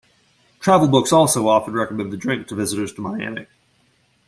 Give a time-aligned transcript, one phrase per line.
[0.59, 3.45] Travel books also often recommend the drink to visitors to Miami.